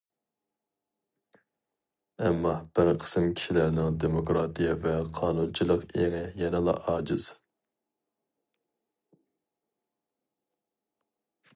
[2.25, 7.29] ئەمما بىر قىسىم كىشىلەرنىڭ دېموكراتىيە ۋە قانۇنچىلىق ئېڭى يەنىلا ئاجىز.